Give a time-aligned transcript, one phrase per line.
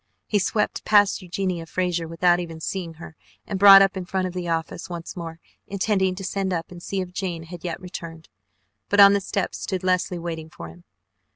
[0.25, 3.15] He swept past Eugenia Frazer without even seeing her
[3.45, 6.81] and brought up in front of the office once more, intending to send up and
[6.81, 8.27] see if Jane had yet returned,
[8.89, 10.85] but on the steps stood Leslie waiting for him.